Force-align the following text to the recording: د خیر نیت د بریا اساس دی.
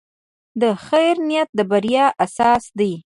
د 0.61 0.63
خیر 0.85 1.15
نیت 1.27 1.49
د 1.57 1.59
بریا 1.71 2.05
اساس 2.25 2.63
دی. 2.79 2.91